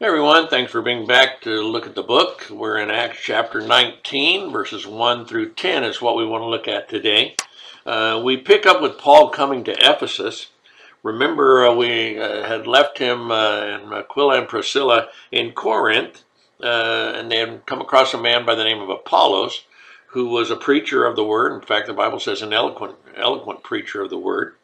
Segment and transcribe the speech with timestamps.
[0.00, 2.46] Hey everyone, thanks for being back to look at the book.
[2.48, 6.68] We're in Acts chapter 19, verses 1 through 10 is what we want to look
[6.68, 7.34] at today.
[7.84, 10.50] Uh, we pick up with Paul coming to Ephesus.
[11.02, 16.22] Remember, uh, we uh, had left him uh, and Aquila and Priscilla in Corinth,
[16.62, 19.64] uh, and they had come across a man by the name of Apollos,
[20.10, 21.52] who was a preacher of the word.
[21.52, 24.54] In fact, the Bible says an eloquent, eloquent preacher of the word.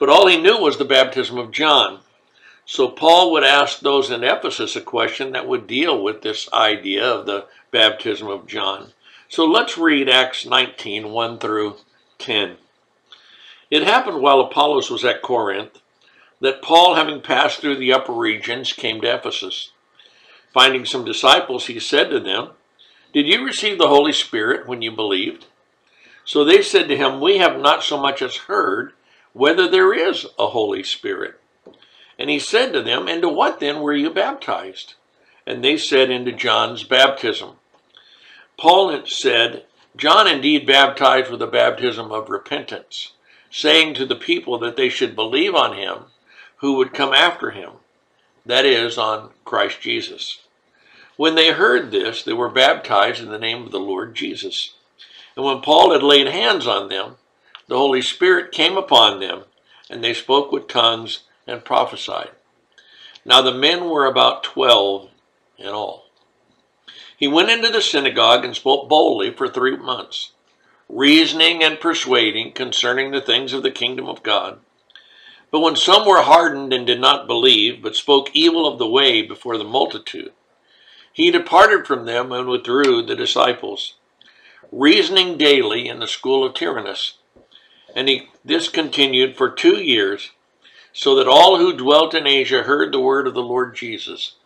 [0.00, 2.00] But all he knew was the baptism of John.
[2.64, 7.04] So Paul would ask those in Ephesus a question that would deal with this idea
[7.04, 8.92] of the baptism of John.
[9.28, 11.76] So let's read Acts 19 1 through
[12.18, 12.56] 10.
[13.70, 15.80] It happened while Apollos was at Corinth
[16.40, 19.70] that Paul, having passed through the upper regions, came to Ephesus.
[20.52, 22.50] Finding some disciples, he said to them,
[23.14, 25.46] Did you receive the Holy Spirit when you believed?
[26.24, 28.92] So they said to him, We have not so much as heard
[29.32, 31.40] whether there is a Holy Spirit.
[32.18, 34.94] And he said to them, Into what then were you baptized?
[35.46, 37.56] And they said, Into John's baptism.
[38.58, 39.64] Paul said,
[39.96, 43.12] John indeed baptized with a baptism of repentance,
[43.50, 46.04] saying to the people that they should believe on him
[46.56, 47.72] who would come after him,
[48.46, 50.40] that is, on Christ Jesus.
[51.16, 54.74] When they heard this, they were baptized in the name of the Lord Jesus.
[55.36, 57.16] And when Paul had laid hands on them,
[57.68, 59.44] the Holy Spirit came upon them,
[59.90, 62.30] and they spoke with tongues and prophesied.
[63.24, 65.10] Now the men were about twelve
[65.58, 66.06] in all.
[67.16, 70.32] He went into the synagogue and spoke boldly for three months,
[70.88, 74.58] reasoning and persuading concerning the things of the kingdom of God.
[75.52, 79.22] But when some were hardened and did not believe, but spoke evil of the way
[79.22, 80.32] before the multitude,
[81.12, 83.94] he departed from them and withdrew the disciples,
[84.72, 87.18] reasoning daily in the school of Tyrannus.
[87.94, 90.30] And he, this continued for two years
[90.92, 94.36] so that all who dwelt in Asia heard the word of the Lord Jesus,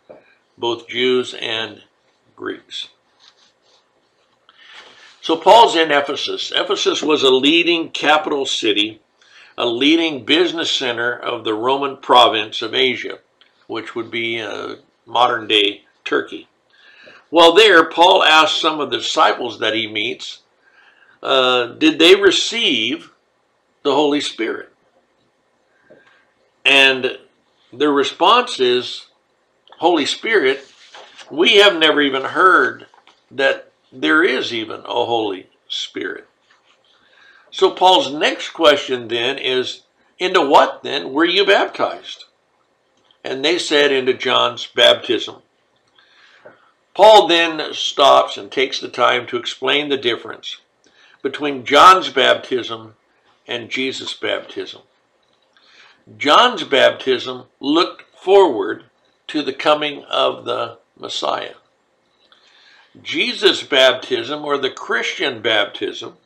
[0.57, 1.83] both Jews and
[2.35, 2.89] Greeks.
[5.21, 6.53] So Paul's in Ephesus.
[6.55, 9.01] Ephesus was a leading capital city,
[9.57, 13.19] a leading business center of the Roman province of Asia,
[13.67, 16.47] which would be uh, modern day Turkey.
[17.29, 20.43] Well, there, Paul asks some of the disciples that he meets,
[21.21, 23.11] uh, did they receive
[23.83, 24.71] the Holy Spirit?
[26.67, 27.17] And
[27.71, 29.05] the response is,
[29.77, 30.69] Holy Spirit,
[31.31, 32.87] we have never even heard
[33.31, 36.27] that there is even a Holy Spirit.
[37.51, 39.83] So Paul's next question then is,
[40.19, 42.25] into what then were you baptized?
[43.23, 45.37] And they said, into John's baptism.
[46.93, 50.57] Paul then stops and takes the time to explain the difference
[51.21, 52.95] between John's baptism
[53.47, 54.81] and Jesus' baptism.
[56.15, 58.85] John's baptism looked forward
[59.27, 61.55] to the coming of the Messiah.
[63.01, 66.17] Jesus' baptism, or the Christian baptism,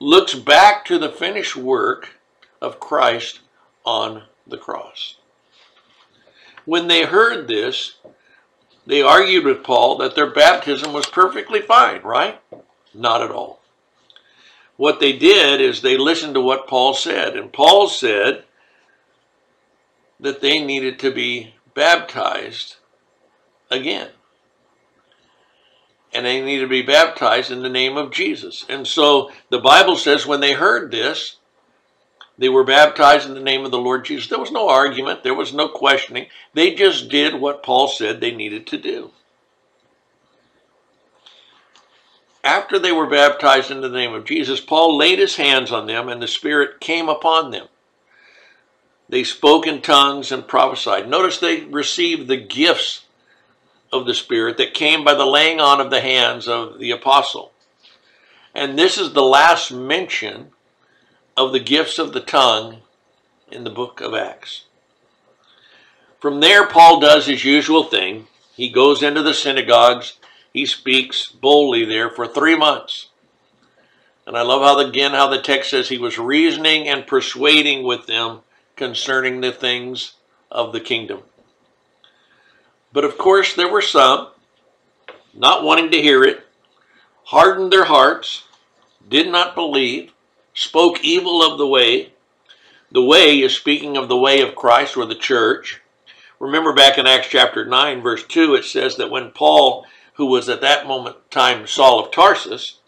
[0.00, 2.18] looks back to the finished work
[2.60, 3.40] of Christ
[3.84, 5.16] on the cross.
[6.64, 7.96] When they heard this,
[8.86, 12.40] they argued with Paul that their baptism was perfectly fine, right?
[12.92, 13.60] Not at all.
[14.76, 18.44] What they did is they listened to what Paul said, and Paul said,
[20.22, 22.76] that they needed to be baptized
[23.70, 24.08] again.
[26.14, 28.64] And they needed to be baptized in the name of Jesus.
[28.68, 31.36] And so the Bible says when they heard this,
[32.38, 34.28] they were baptized in the name of the Lord Jesus.
[34.28, 36.26] There was no argument, there was no questioning.
[36.54, 39.10] They just did what Paul said they needed to do.
[42.44, 46.08] After they were baptized in the name of Jesus, Paul laid his hands on them
[46.08, 47.68] and the Spirit came upon them.
[49.08, 51.08] They spoke in tongues and prophesied.
[51.08, 53.04] Notice they received the gifts
[53.92, 57.52] of the Spirit that came by the laying on of the hands of the apostle.
[58.54, 60.50] And this is the last mention
[61.36, 62.78] of the gifts of the tongue
[63.50, 64.64] in the book of Acts.
[66.20, 68.28] From there, Paul does his usual thing.
[68.54, 70.14] He goes into the synagogues.
[70.52, 73.08] He speaks boldly there for three months.
[74.26, 78.06] And I love how, again, how the text says he was reasoning and persuading with
[78.06, 78.40] them
[78.76, 80.14] concerning the things
[80.50, 81.22] of the kingdom.
[82.92, 84.28] But of course, there were some
[85.34, 86.44] not wanting to hear it,
[87.24, 88.44] hardened their hearts,
[89.08, 90.12] did not believe,
[90.54, 92.12] spoke evil of the way.
[92.90, 95.80] The way is speaking of the way of Christ or the church.
[96.38, 100.48] Remember back in Acts chapter 9, verse 2, it says that when Paul, who was
[100.48, 102.80] at that moment time Saul of Tarsus,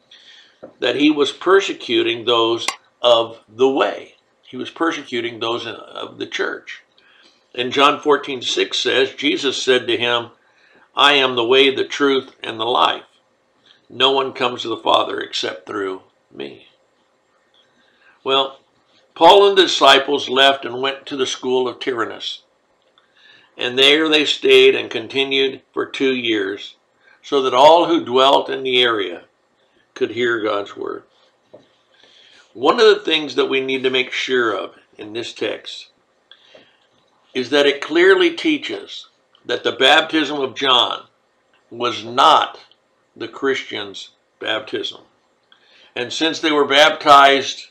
[0.81, 2.67] that he was persecuting those
[3.01, 4.17] of the way.
[4.55, 6.85] He was persecuting those of the church.
[7.57, 10.31] And John 14, 6 says, Jesus said to him,
[10.95, 13.03] I am the way, the truth, and the life.
[13.91, 16.03] No one comes to the Father except through
[16.33, 16.69] me.
[18.23, 18.61] Well,
[19.17, 22.43] Paul and the disciples left and went to the school of Tyrannus.
[23.59, 26.77] And there they stayed and continued for two years,
[27.23, 29.25] so that all who dwelt in the area
[29.95, 31.03] could hear God's word.
[32.55, 35.89] One of the things that we need to make sure of in this text
[37.35, 39.09] is that it clearly teaches
[39.45, 41.07] that the baptism of John
[41.69, 42.61] was not
[43.17, 45.03] the Christians' baptism.
[45.97, 47.69] And since they were baptized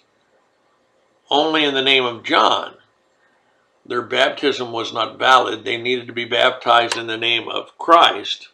[1.30, 2.76] only in the name of John,
[3.86, 5.64] their baptism was not valid.
[5.64, 8.50] They needed to be baptized in the name of Christ.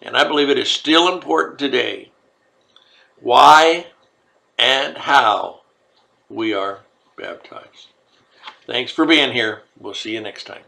[0.00, 2.12] And I believe it is still important today
[3.20, 3.86] why
[4.58, 5.60] and how
[6.28, 6.80] we are
[7.16, 7.88] baptized.
[8.66, 9.62] Thanks for being here.
[9.78, 10.62] We'll see you next time.